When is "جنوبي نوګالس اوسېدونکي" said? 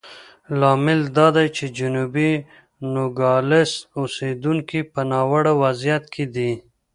1.77-4.79